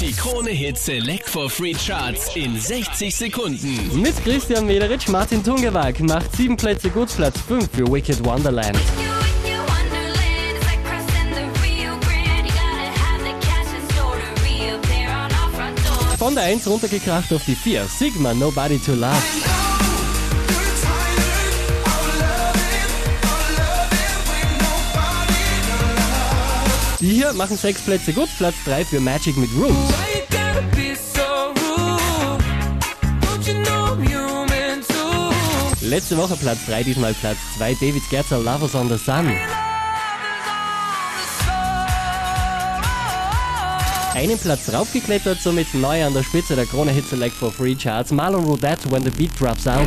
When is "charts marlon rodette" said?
47.76-48.90